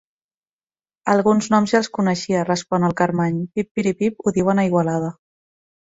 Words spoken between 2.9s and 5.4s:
el Carmany—, pipiripip ho diuen a Igualada.